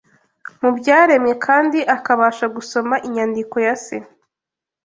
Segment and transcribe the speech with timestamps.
[0.61, 3.97] mu byaremwe kandi akabasha gusoma inyandiko ya Se